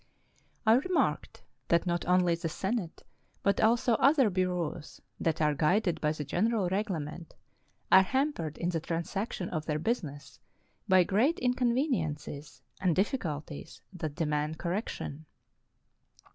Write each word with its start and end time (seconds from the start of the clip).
I 0.65 0.73
re 0.73 0.89
marked 0.89 1.43
that 1.67 1.85
not 1.85 2.07
only 2.07 2.33
the 2.33 2.49
Senate, 2.49 3.03
but 3.43 3.61
also 3.61 3.93
other 3.99 4.31
bureaus 4.31 4.99
that 5.19 5.39
are 5.43 5.53
guided 5.53 6.01
by 6.01 6.11
the 6.11 6.25
General 6.25 6.67
Reglement, 6.71 7.35
are 7.91 8.01
ham 8.01 8.33
pered 8.33 8.57
in 8.57 8.69
the 8.69 8.79
transaction 8.79 9.47
of 9.49 9.67
their 9.67 9.77
business 9.77 10.39
by 10.87 11.03
great 11.03 11.37
incon 11.37 11.73
veniences 11.73 12.61
and 12.79 12.95
difficulties 12.95 13.83
that 13.93 14.15
demand 14.15 14.57
correction. 14.57 15.27